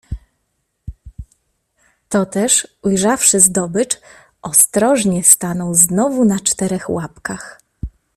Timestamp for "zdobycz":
3.39-3.99